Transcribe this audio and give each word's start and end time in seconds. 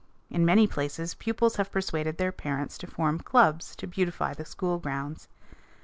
In 0.31 0.43
many 0.47 0.65
places 0.65 1.13
pupils 1.13 1.57
have 1.57 1.71
persuaded 1.71 2.17
their 2.17 2.31
parents 2.31 2.75
to 2.79 2.87
form 2.87 3.19
clubs 3.19 3.75
to 3.75 3.85
beautify 3.85 4.33
the 4.33 4.45
school 4.45 4.79
grounds. 4.79 5.27